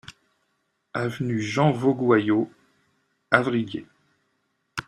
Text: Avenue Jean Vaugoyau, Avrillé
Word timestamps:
Avenue 0.95 1.39
Jean 1.43 1.71
Vaugoyau, 1.71 2.51
Avrillé 3.29 3.85